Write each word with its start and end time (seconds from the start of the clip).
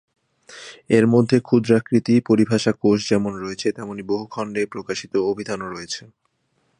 এর 0.89 1.05
মধ্যে 1.07 1.37
ক্ষুদ্রাকৃতি 1.39 2.13
পরিভাষাকোষ 2.27 2.97
যেমন 3.09 3.33
রয়েছে, 3.35 3.67
তেমনি 3.71 4.03
বহুখন্ডে 4.03 4.61
প্রকাশিত 4.65 5.13
অভিধানও 5.31 5.67
রয়েছে। 5.69 6.01